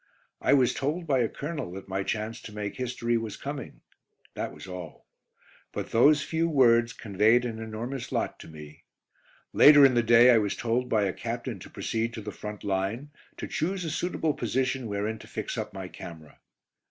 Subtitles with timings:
[0.41, 3.81] I was told by a colonel that my chance to make history was coming.
[4.33, 5.05] That was all.
[5.71, 8.81] But those few words conveyed an enormous lot to me.
[9.53, 12.63] Later in the day I was told by a captain to proceed to the front
[12.63, 16.39] line, to choose a suitable position wherein to fix up my camera.